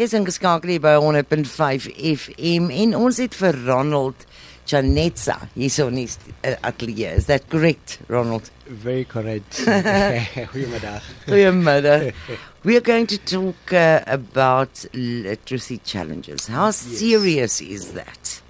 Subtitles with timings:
[0.00, 4.22] Jy's ingeskakel by 100.5 FM en ons het vir Ronald
[4.64, 7.10] Chanetsa hierso in die uh, ateljee.
[7.18, 8.48] Is that correct, Ronald?
[8.64, 9.60] Very correct.
[10.54, 11.04] Goedemiddag.
[11.28, 12.14] Goeiemiddag.
[12.64, 16.46] We are going to talk uh, about literacy challenges.
[16.46, 18.40] How serious is that?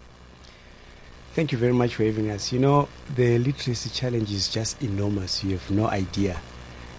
[1.35, 2.53] Thank you very much for having us.
[2.53, 5.43] You know, the literacy challenge is just enormous.
[5.43, 6.39] You have no idea.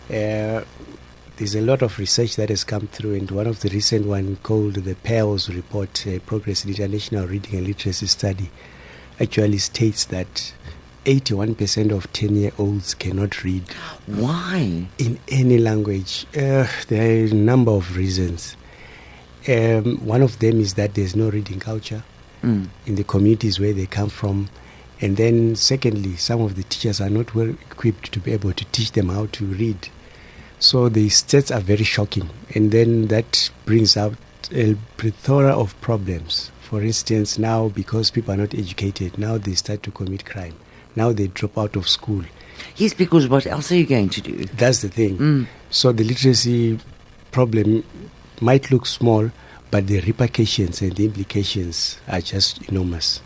[0.10, 0.66] Uh,
[1.42, 4.36] there's a lot of research that has come through, and one of the recent one
[4.44, 8.52] called the PIRLS report, uh, Progress in International Reading and Literacy Study,
[9.20, 10.54] actually states that
[11.06, 13.64] 81% of 10 year olds cannot read.
[14.06, 14.86] Why?
[15.00, 16.28] In any language.
[16.38, 18.56] Uh, there are a number of reasons.
[19.48, 22.04] Um, one of them is that there's no reading culture
[22.44, 22.68] Mm.
[22.86, 24.50] in the communities where they come from.
[25.00, 28.66] And then, secondly, some of the teachers are not well equipped to be able to
[28.66, 29.90] teach them how to read.
[30.62, 32.30] So the stats are very shocking.
[32.54, 34.14] And then that brings out
[34.52, 36.52] a plethora of problems.
[36.62, 40.54] For instance, now because people are not educated, now they start to commit crime.
[40.96, 42.24] Now they drop out of school.
[42.76, 44.46] Yes, because what else are you going to do?
[44.46, 45.18] That's the thing.
[45.18, 45.48] Mm.
[45.72, 46.80] So the literacy
[47.32, 47.84] problem
[48.40, 49.32] might look small,
[49.72, 53.20] but the repercussions and the implications are just enormous.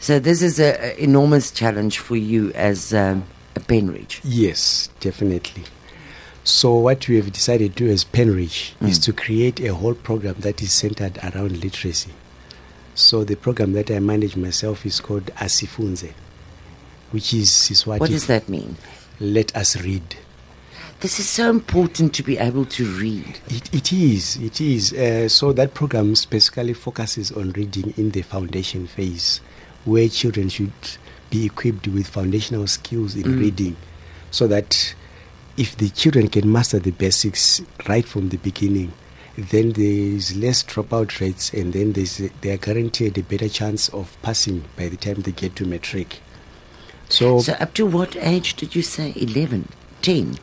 [0.00, 3.22] So this is an enormous challenge for you as um,
[3.60, 4.20] Penreach.
[4.24, 5.64] Yes, definitely.
[6.44, 9.04] So what we have decided to do as Penreach is Mm.
[9.04, 12.10] to create a whole program that is centered around literacy.
[12.94, 16.12] So the program that I manage myself is called Asifunze,
[17.12, 18.76] which is, is what, What does that mean?
[19.20, 20.16] let us read.
[21.00, 23.38] This is so important to be able to read.
[23.48, 24.92] It, it is, it is.
[24.92, 29.40] Uh, so that program specifically focuses on reading in the foundation phase,
[29.84, 30.72] where children should
[31.32, 33.40] be equipped with foundational skills in Mm.
[33.40, 33.76] reading,
[34.30, 34.94] so that
[35.56, 38.92] if the children can master the basics right from the beginning,
[39.36, 39.84] then there
[40.16, 44.64] is less dropout rates, and then there's they are guaranteed a better chance of passing
[44.76, 46.20] by the time they get to matric.
[47.08, 49.12] So, So up to what age did you say?
[49.16, 49.68] 11?
[50.02, 50.38] 10?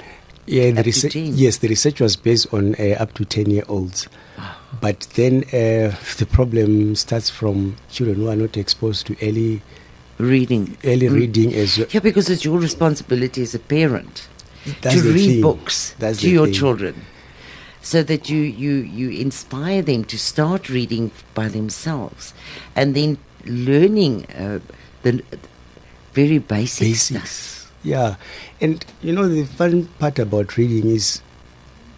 [0.45, 4.07] Yeah, the research, yes, the research was based on uh, up to 10 year olds.
[4.81, 9.61] But then uh, the problem starts from children who are not exposed to early
[10.19, 10.77] Reading.
[10.83, 11.13] early Mm.
[11.13, 11.87] reading as well.
[11.91, 14.27] Yeah, because it's your responsibility as a parent
[14.81, 15.41] to read thing.
[15.41, 16.55] books That's to your thing.
[16.55, 16.95] children
[17.81, 22.33] so that you, you, you inspire them to start reading by themselves
[22.75, 24.59] and then learning uh,
[25.03, 25.23] the
[26.13, 27.21] very basic stuff.
[27.23, 27.67] Basics.
[27.83, 28.15] Yeah.
[28.59, 31.21] And you know, the fun part about reading is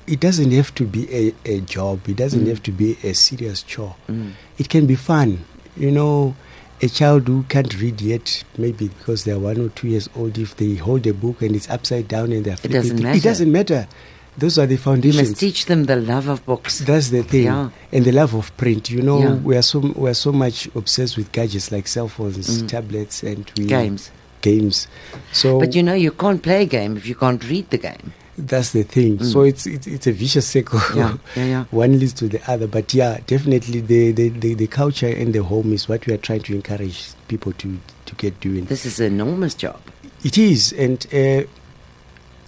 [0.05, 2.49] it doesn't have to be a, a job, it doesn't Mm.
[2.49, 3.95] have to be a serious chore.
[4.07, 4.33] Mm.
[4.59, 5.39] It can be fun.
[5.75, 6.35] You know,
[6.81, 10.55] a child who can't read yet, maybe because they're one or two years old, if
[10.57, 13.17] they hold a book and it's upside down and they're flipping doesn't it, matter.
[13.17, 13.87] it doesn't matter.
[14.37, 15.21] Those are the foundations.
[15.21, 16.79] You must teach them the love of books.
[16.79, 17.69] That's the thing, Yeah.
[17.91, 18.89] and the love of print.
[18.89, 19.33] You know, Yeah.
[19.35, 22.67] we are so we are so much obsessed with gadgets like cell phones, Mm.
[22.67, 24.09] tablets, and we Games.
[24.41, 24.87] Games.
[25.33, 28.13] So, But you know, you can't play a game if you can't read the game.
[28.47, 29.17] That's the thing.
[29.17, 29.25] Mm.
[29.31, 30.79] So it's, it's it's a vicious circle.
[30.95, 31.63] Yeah, yeah, yeah.
[31.71, 32.67] One leads to the other.
[32.67, 36.17] But yeah, definitely the, the, the, the culture in the home is what we are
[36.17, 38.65] trying to encourage people to to get doing.
[38.65, 39.79] This is an enormous job.
[40.23, 41.43] It is, and uh,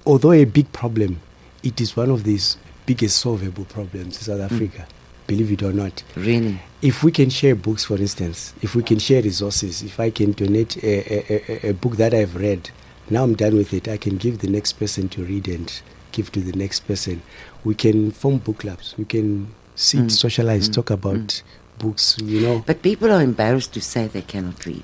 [0.06, 1.20] although a big problem,
[1.64, 4.46] it is one of these biggest solvable problems in South Mm.
[4.56, 4.88] Africa.
[5.26, 6.04] Believe it or not.
[6.16, 6.60] Really.
[6.82, 10.34] If we can share books, for instance, if we can share resources, if I can
[10.34, 12.70] donate a, a, a, a book that I've read,
[13.10, 13.88] now I'm done with it.
[13.88, 15.72] I can give the next person to read and
[16.12, 17.22] give to the next person.
[17.64, 18.96] We can form book clubs.
[18.98, 20.12] We can sit, Mm.
[20.12, 20.74] socialize, Mm.
[20.74, 21.42] talk about
[21.80, 22.18] books.
[22.24, 24.84] You know, But people are embarrassed to say they cannot read.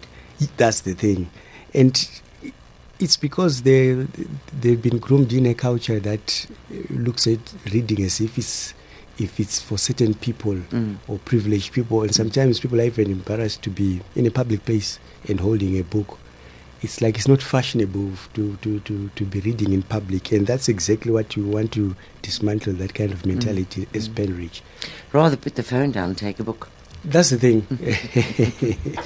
[0.57, 1.30] that's the thing,
[1.74, 2.09] and
[3.00, 4.07] it's because they
[4.62, 7.40] they've been groomed in a culture that uh, looks at
[7.74, 8.74] reading as if it's
[9.18, 10.96] if it's for certain people Mm.
[11.07, 14.97] or privileged people, and sometimes people are even embarrassed to be in a public place
[15.28, 16.18] and holding a book.
[16.82, 20.70] It's like it's not fashionable to, to, to, to be reading in public, and that's
[20.70, 24.62] exactly what you want to dismantle that kind of mentality as Penreach.
[25.12, 26.70] Rather put the phone down and take a book.
[27.04, 28.96] That's the thing.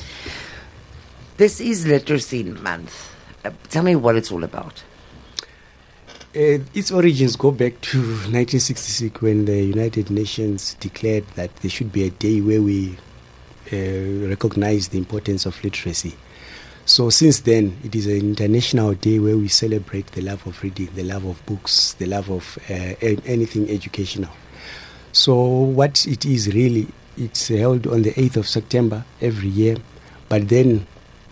[1.36, 3.12] This is Literacy Month.
[3.44, 4.84] Uh, tell me what it's all about.
[6.36, 11.92] Uh, its origins go back to 1966 when the United Nations declared that there should
[11.92, 12.98] be a day where we
[13.72, 16.16] uh, recognize the importance of literacy.
[16.86, 20.90] So since then, it is an international day where we celebrate the love of reading,
[20.96, 22.74] the love of books, the love of uh,
[23.26, 24.32] anything educational.
[25.14, 26.88] So what it is really,
[27.18, 29.78] it's held on the 8th of September every year,
[30.28, 30.86] but then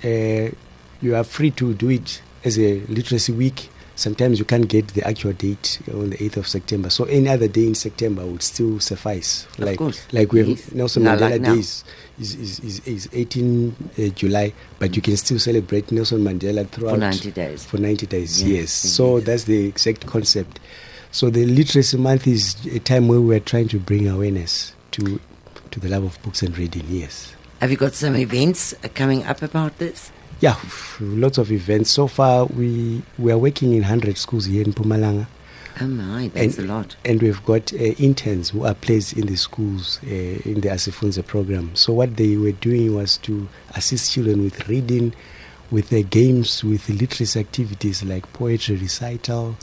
[0.06, 0.56] uh,
[1.02, 3.70] you are free to do it as a literacy week.
[4.02, 6.90] Sometimes you can't get the actual date on the 8th of September.
[6.90, 9.46] So any other day in September would still suffice.
[9.54, 10.06] Of like, course.
[10.12, 10.72] Like we have Yes.
[10.72, 11.44] Nelson Mandela like.
[11.44, 11.84] Days
[12.20, 16.94] is, is, is, is 18 uh, July, but you can still celebrate Nelson Mandela throughout.
[16.94, 17.64] For 90 days.
[17.64, 18.72] For 90 days, Yes, yes.
[18.72, 20.60] So that's the exact concept.
[21.12, 25.20] So the Literacy Month is a time where we're trying to bring awareness to,
[25.72, 27.36] to the love of books and reading, yes.
[27.60, 30.12] Have you got some events uh, coming up about this?
[30.42, 30.56] Yeah,
[31.00, 31.92] lots of events.
[31.92, 35.28] So far, we we are working in 100 schools here in Mpumalanga,
[35.80, 36.96] Oh my, that's And- a lot.
[37.06, 41.26] and we've got uh, interns who are placed in the schools uh, in the Asifunze
[41.26, 41.72] program.
[41.76, 45.14] So what they were doing was to assist children with reading,
[45.70, 49.56] with uh, games, with literacy activities like poetry recital,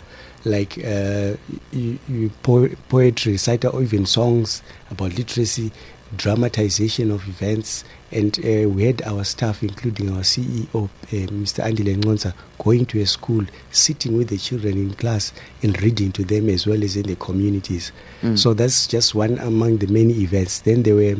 [0.44, 1.34] like uh,
[1.72, 5.72] you, you po- poetry recital, or even songs about literacy,
[6.16, 7.84] dramatization of events.
[8.10, 11.64] And uh, we had our staff, including our CEO, uh, Mr.
[11.64, 15.32] Andy Lengonza, going to a school, sitting with the children in class
[15.62, 17.92] and reading to them as well as in the communities.
[18.22, 18.38] Mm.
[18.38, 20.60] So that's just one among the many events.
[20.60, 21.16] Then there were,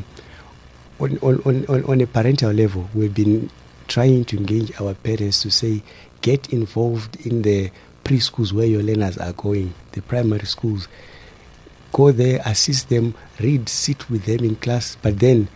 [1.00, 3.50] on, on, on, on- on a parental level, we've been
[3.86, 5.82] trying to engage our parents to say,
[6.22, 7.70] get involved in the
[8.04, 10.88] preschools where your learners are going, the primary schools.
[11.92, 15.48] Go there, assist them, read, sit with them in class, but then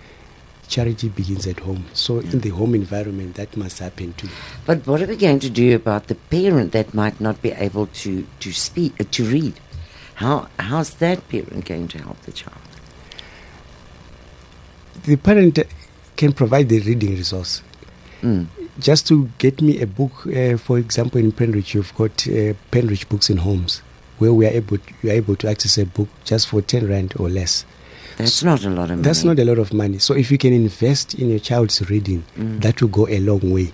[0.69, 1.85] charity begins at home.
[1.93, 4.29] So in the home environment, that must happen too.
[4.65, 7.87] But what are we going to do about the parent that might not be able
[8.03, 9.61] to to speak uh, to read?
[10.15, 12.57] How how's that parent going to help the child?
[15.05, 15.59] The parent
[16.17, 17.63] can provide the reading resource.
[18.23, 18.47] Mm.
[18.79, 23.09] just to get me a book, uh, for example, in Penreach, you've got uh, Penreach
[23.09, 23.83] Books in Homes,
[24.19, 27.15] where we are able you are able to access a book just for ten rand
[27.19, 27.65] or less.
[28.19, 29.03] That's not a lot of money.
[29.03, 29.99] That's not a lot of money.
[29.99, 32.61] So if you can invest in your child's reading, Mm.
[32.61, 33.73] that will go a long way,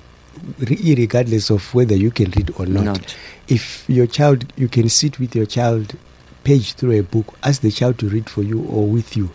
[0.61, 2.85] re- regardless of whether you can read or not.
[2.85, 3.17] Not.
[3.49, 5.95] If your child, you can sit with your child,
[6.45, 9.31] page through a book, ask the child to read for you or with you.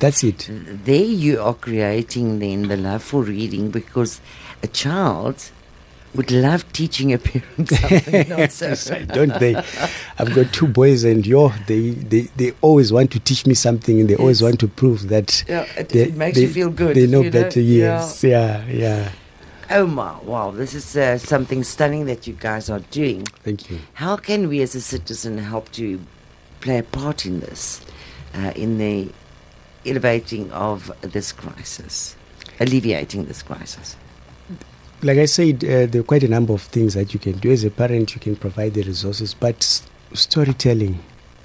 [0.00, 0.50] That's it.
[0.84, 4.20] There you are creating then the love for reading because
[4.60, 5.50] a child
[6.14, 9.56] would love teaching a parent something not don't they?
[10.18, 14.00] I've got two boys, and yo, they, they, they always want to teach me something,
[14.00, 15.44] and they always want to prove that.
[15.48, 16.96] Yeah, it, they, it makes they- you feel good.
[16.96, 17.60] They know better.
[17.60, 19.12] Yes, yeah, yeah.
[19.70, 23.22] Oh my, wow, this is uh, something stunning that you guys are doing.
[23.42, 23.78] Thank you.
[23.94, 25.98] How can we as a citizen help to
[26.60, 27.80] play a part in this,
[28.34, 29.10] uh, in the
[29.86, 32.16] elevating of this crisis,
[32.60, 33.96] alleviating this crisis?
[35.02, 37.50] Like I said, uh, there are quite a number of things that you can do
[37.50, 38.14] as a parent.
[38.14, 39.82] You can provide the resources, but
[40.14, 41.00] storytelling,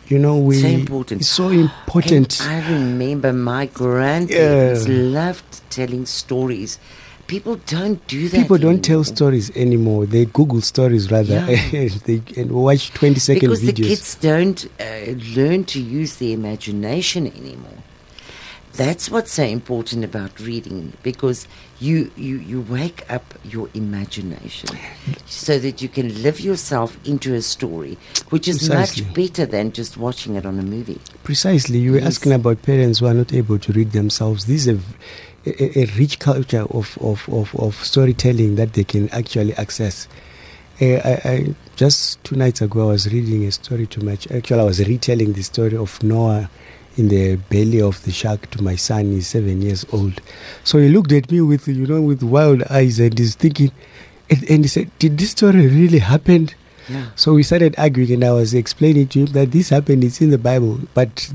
[0.07, 1.21] you know, we So important.
[1.21, 2.39] It's so important.
[2.41, 4.93] And I remember my grandparents Yeah.
[4.95, 6.77] loved telling stories.
[7.25, 8.41] People don't do that.
[8.43, 10.05] People don't tell stories anymore.
[10.05, 11.33] They Google stories rather.
[11.49, 11.89] Yeah.
[12.05, 13.75] they and watch twenty second because videos.
[13.75, 17.71] the kids don't uh, learn to use their imagination anymore.
[18.77, 21.47] That's what's so important about reading because
[21.79, 24.69] you, you, you wake up your imagination
[25.25, 27.97] so that you can live yourself into a story,
[28.29, 29.03] which is Precisely.
[29.05, 31.01] much better than just watching it on a movie.
[31.23, 31.79] Precisely.
[31.79, 32.07] You were Yes.
[32.17, 34.45] asking about parents who are not able to read themselves.
[34.45, 34.77] This is
[35.47, 40.07] a, a, a rich culture of, of, of, of storytelling that they can actually access.
[40.79, 44.29] Uh, I, I, just two nights ago, I was reading a story to my ch-
[44.29, 46.47] actually, I was retelling the story of Noah
[46.97, 49.11] in the belly of the shark to my son.
[49.11, 50.19] He's seven years old.
[50.63, 53.71] So he looked at me with, you know, with wild eyes and he's thinking,
[54.29, 56.49] and, and he said, Did this story really happen?
[56.89, 57.07] Yeah.
[57.15, 60.29] So we started arguing, and I was explaining to him that this happened, it's in
[60.31, 60.79] the Bible.
[60.93, 61.31] But,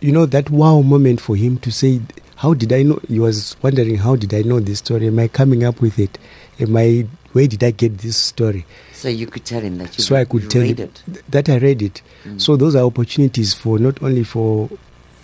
[0.00, 2.00] you know, that wow moment for him to say,
[2.36, 3.00] How did I know?
[3.08, 5.08] He was wondering, How did I know this story?
[5.08, 6.18] Am I coming up with it?
[6.58, 8.64] Am I, where did I get this story?
[8.92, 11.02] So you could tell him that you so I could tell read him it.
[11.06, 12.02] th- that I read it.
[12.24, 12.40] Mm.
[12.40, 14.70] So those are opportunities for not only for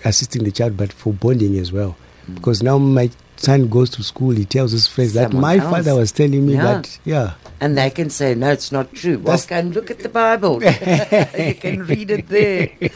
[0.04, 1.96] assisting the child, but for bonding as well.
[2.28, 2.34] Mm.
[2.36, 5.70] Because now my son goes to school, he tells his friends that my else.
[5.70, 6.62] father was telling me Yeah.
[6.62, 7.34] that, yeah.
[7.60, 9.18] And they can say, no, it's not true.
[9.18, 10.62] Well, can look at the Bible.
[10.64, 12.70] you can read it there.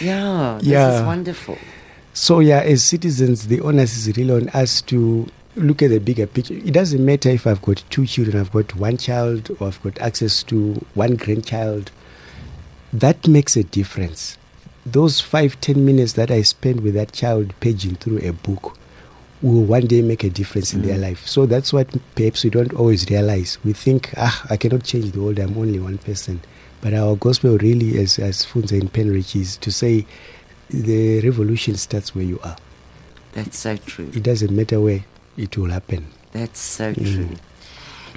[0.00, 1.58] Yeah, this is wonderful.
[2.12, 6.26] So yeah, as citizens, the onus is really on us to look at the bigger
[6.26, 6.54] picture.
[6.54, 9.98] It doesn't matter if I've got two children, I've got one child, or I've got
[9.98, 11.90] access to one grandchild.
[12.92, 14.38] That makes a difference.
[14.86, 18.78] Those five, ten minutes that I spend with that child paging through a book
[19.42, 21.02] will one day make a difference in their Mm.
[21.02, 21.26] life.
[21.26, 23.58] So that's what perhaps we don't always realize.
[23.64, 26.40] We think, ah, I cannot change the world, I'm only one person.
[26.80, 30.06] But our gospel really, as, as Funza in Penreach, is to say
[30.70, 32.56] the revolution starts where you are.
[33.32, 34.10] That's so true.
[34.14, 35.04] It doesn't matter where
[35.36, 36.06] it will happen.
[36.32, 37.14] That's so Mm.
[37.14, 37.36] true.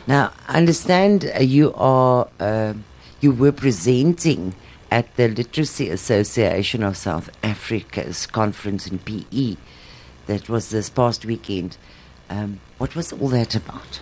[0.07, 2.73] Now, I understand uh, you are uh,
[3.21, 4.55] you were presenting
[4.91, 9.57] at the Literacy Association of South Africa's conference in PE.
[10.27, 11.77] That was this past weekend.
[12.29, 13.99] Um, what was all that about?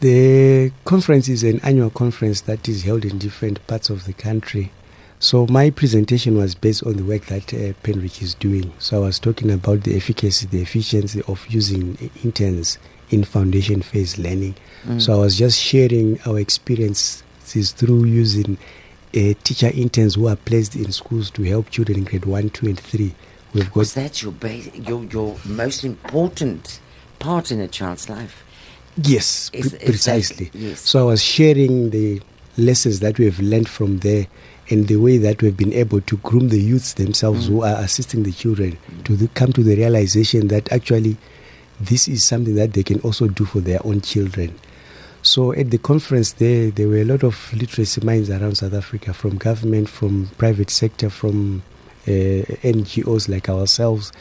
[0.00, 4.70] The conference is an annual conference that is held in different parts of the country.
[5.18, 8.72] So my presentation was based on the work that uh, Penreach is doing.
[8.78, 12.78] So I was talking about the efficacy, the efficiency of using interns
[13.10, 14.54] in foundation phase learning.
[14.84, 15.02] Mm.
[15.02, 18.58] So I was just sharing our experiences through using
[19.14, 22.66] uh, teacher interns who are placed in schools to help children in grade one, two,
[22.66, 23.14] and three.
[23.54, 26.80] We've got Was that your, base, your your most important
[27.18, 28.44] part in a child's life?
[28.96, 30.46] Yes, is, pre- precisely.
[30.46, 30.80] That, yes.
[30.80, 32.20] So I was sharing the
[32.56, 34.26] lessons that we have learned from there
[34.70, 37.52] and the way that we've been able to groom the youths themselves mm.
[37.52, 39.04] who are assisting the children mm.
[39.04, 41.16] to the, come to the realization that actually
[41.80, 44.54] this is something that they can also do for their own children.
[45.22, 49.12] So at the conference there, there were a lot of literacy minds around South Africa,
[49.12, 51.62] from government, from private sector, from
[52.06, 52.10] uh,
[52.62, 54.12] NGOs like ourselves,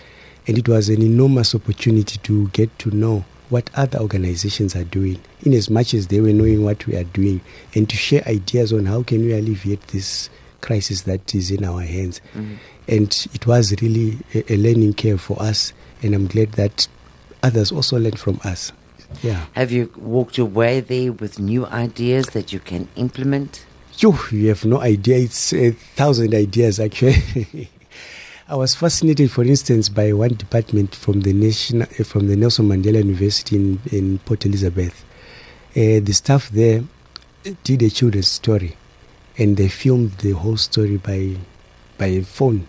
[0.48, 5.20] and it was an enormous opportunity to get to know what other organizations are doing,
[5.44, 7.40] in as much as they were knowing what we are doing,
[7.76, 10.30] and to share ideas on how can we alleviate this
[10.62, 12.20] crisis that is in our hands.
[12.34, 12.56] Mm-hmm.
[12.90, 16.88] And it was really a, a learning curve for us, and I'm glad that
[17.44, 18.72] others also learned from us.
[19.22, 19.46] Yeah.
[19.54, 23.66] Have you walked your way there with new ideas that you can implement?
[23.98, 25.18] You, you have no idea.
[25.18, 27.70] It's a thousand ideas actually.
[28.50, 33.00] I was fascinated, for instance, by one department from the national, from the Nelson Mandela
[33.00, 35.04] University in, in Port Elizabeth.
[35.72, 36.84] Uh, the staff there
[37.66, 38.78] did a children's story,
[39.38, 41.36] and they filmed the whole story by
[41.98, 42.68] by phone,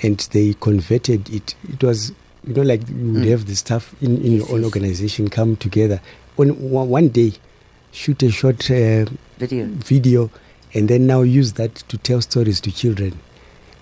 [0.00, 1.56] and they converted it.
[1.68, 2.12] It was
[2.44, 3.30] you know like you would mm.
[3.30, 6.00] have the staff in, in your own organization come together.
[6.38, 7.32] On one day,
[7.92, 9.04] shoot a short uh,
[9.38, 9.66] video.
[9.66, 10.30] video,
[10.74, 13.18] and then now use that to tell stories to children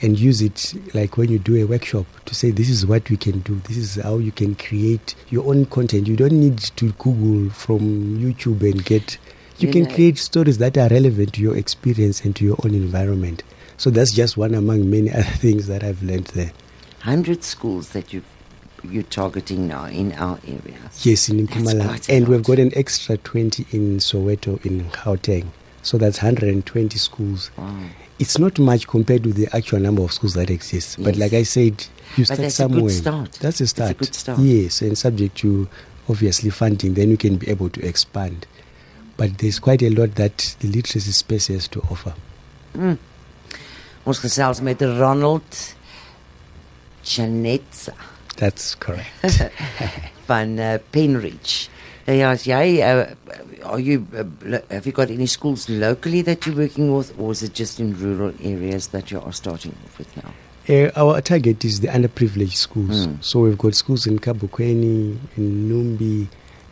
[0.03, 3.17] and use it like when you do a workshop to say this is what we
[3.17, 3.57] can do.
[3.69, 6.09] This is how you can create your own content.
[6.09, 9.19] You don't need to google from youtube and get
[9.59, 12.75] you yeah, can create stories that are relevant to your experience and to your own
[12.75, 13.43] environment.
[13.77, 16.53] So that's just one among many other things that i've learned there.
[17.05, 18.23] 100 schools that you
[18.85, 23.67] you're targeting now in our area yes in Mpumalanga and we've got an extra 20
[23.73, 25.47] in Soweto in Gauteng
[25.83, 27.75] so that's 120 schools wow
[28.21, 30.99] it's not much compared to the actual number of schools that exist.
[30.99, 31.05] Yes.
[31.07, 32.87] But like I said, you but start somewhere.
[32.87, 33.33] A start.
[33.41, 33.93] That's a start.
[33.93, 34.39] a good start.
[34.39, 35.69] Yes, and subject to
[36.09, 38.47] obviously funding, then you can be able to expand.
[39.17, 42.15] But there's quite a lot that the literacy space has to offer.
[42.75, 42.99] Mm.
[44.07, 45.75] Ons gesels met Ronald
[47.03, 47.95] Chanetsa.
[48.41, 49.11] That's correct.
[50.31, 51.69] van uh, Penreach.
[52.07, 53.15] Ja, as jy uh,
[53.63, 57.43] are you uh, have you got any schools locally that you're working with or is
[57.43, 60.33] it just in rural areas that you are starting off with now?
[60.69, 63.07] Uh, our target is the underprivileged schools.
[63.07, 63.23] Mm.
[63.23, 66.29] So we've got schools in Kabokweni, in Numbi,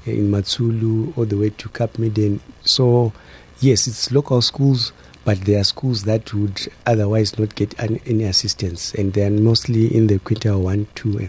[0.06, 2.40] in Matsulu, all the way to Cape.
[2.62, 3.12] So,
[3.60, 4.92] yes, it's local schools,
[5.24, 8.94] but there are schools that would otherwise not get any assistance.
[8.94, 11.28] And they are mostly in the quintile 1, 2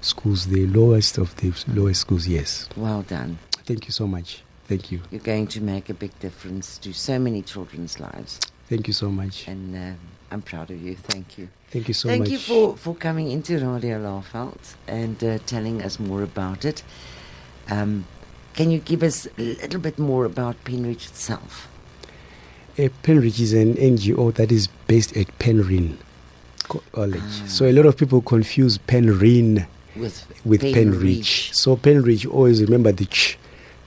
[0.00, 2.68] schools, the lowest of the lowest schools, yes.
[2.76, 3.38] Well done.
[3.64, 4.42] Thank you so much.
[4.66, 5.00] Thank you.
[5.10, 8.40] You're going to make a big difference to so many children's lives.
[8.68, 9.48] Thank you so much.
[9.48, 9.98] And uh,
[10.30, 10.94] I'm proud of you.
[10.94, 11.48] Thank you.
[11.70, 12.28] Thank you so Thank much.
[12.28, 16.84] Thank you for, for coming into Radio Laeveld and uh, telling us more about it.
[17.68, 18.06] Um,
[18.54, 21.68] can you give us a little bit more about Penreach itself?
[22.78, 25.96] Uh, Penreach is an NGO that is based at Penryn
[26.68, 27.20] College.
[27.22, 27.46] Ah.
[27.46, 29.66] So a lot of people confuse Penryn
[29.96, 30.62] with, with.
[30.62, 31.54] Penreach.
[31.54, 33.38] So Penreach always remember the ch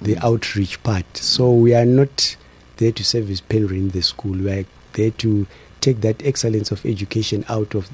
[0.02, 1.06] the outreach part.
[1.16, 2.36] So we are not
[2.78, 4.34] there to service Penridge in the school.
[4.34, 5.48] We are there to
[5.80, 7.90] take that excellence of education out of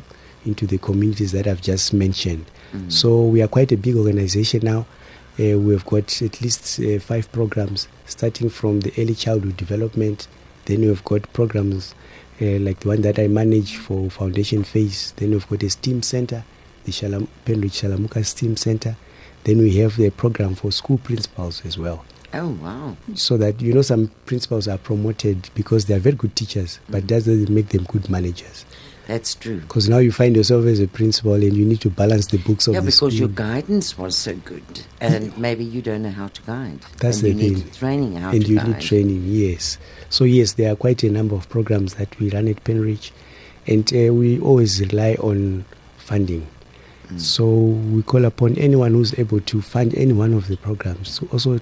[0.45, 2.45] into the communities that I've just mentioned.
[2.73, 2.91] Mm.
[2.91, 4.85] So we are quite a big organization now.
[5.39, 10.27] Uh, we've got at least uh, five programs, starting from the early childhood development.
[10.65, 11.95] Then we've got programs
[12.41, 15.13] uh, like the one that I manage for foundation phase.
[15.17, 16.43] Then we've got a STEAM center,
[16.85, 18.95] the Shalam- Penreach Shalamuka STEAM Center.
[19.43, 22.03] Then we have the program for school principals as well.
[22.33, 22.95] Oh, wow.
[23.15, 27.07] So that, you know, some principals are promoted because they are very good teachers, but
[27.07, 28.65] that doesn't make them good managers.
[29.07, 29.61] That's true.
[29.61, 32.67] Because now you find yourself as a principal and you need to balance the books
[32.67, 34.61] of yeah, the because your guidance was so good,
[35.01, 36.81] and maybe you don't know how to guide.
[36.97, 37.65] That's and the you thing.
[37.65, 38.67] Need training how and to you guide.
[38.67, 39.79] need training, yes.
[40.11, 43.09] So yes, there are quite a number of programs that we run at Penreach,
[43.65, 45.65] and uh, we always rely on
[45.97, 46.45] funding.
[47.17, 47.45] So
[47.93, 51.59] we call upon anyone who's able to fund any one of the programs to also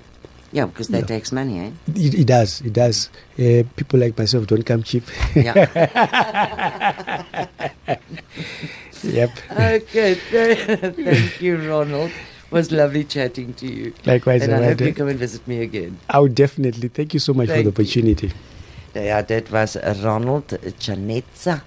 [0.53, 1.17] Yeah, because that Yeah.
[1.17, 1.71] takes money, eh?
[1.95, 2.61] It, it does.
[2.61, 3.09] It does.
[3.37, 5.03] Uh, people like myself don't come cheap.
[5.35, 5.53] Yeah.
[9.03, 9.29] yep.
[9.51, 10.15] okay.
[10.95, 12.11] Thank you, Ronald.
[12.11, 13.93] It was lovely chatting to you.
[14.05, 15.97] Likewise, and I hope you come and visit me again.
[16.09, 16.87] I would definitely.
[16.87, 17.85] Thank you so much for Thank the you.
[17.85, 18.31] opportunity.
[18.95, 21.63] Ja, dit was Ronald Chanetsa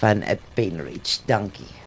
[0.00, 0.22] van
[0.54, 1.20] Penreach.
[1.26, 1.70] Dankie.